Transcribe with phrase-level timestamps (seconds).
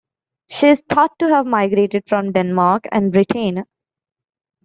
[0.49, 3.65] She is thought to have migrated from Denmark and Britain.